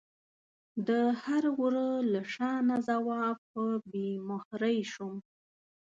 [0.87, 0.89] د
[1.23, 5.15] هر وره له شانه ځواب په بې مهرۍ شوم